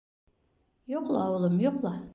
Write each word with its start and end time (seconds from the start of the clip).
—Йоҡла, 0.95 1.29
улым, 1.37 1.63
йоҡла. 1.69 1.99